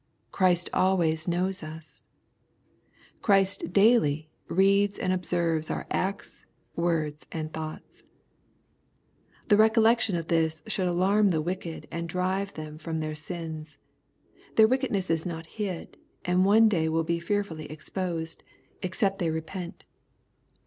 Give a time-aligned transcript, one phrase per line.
[0.31, 2.05] Christ always knows us
[3.19, 8.09] 1 Christ daily reads and observes our acts, words and thoughts I—
[9.49, 13.77] The recollection of this should alarm the wicked and drive them from their sins,
[14.55, 18.41] Their wickedness is not hid, and will one day be fearfully exposed,
[18.81, 19.83] except they repent.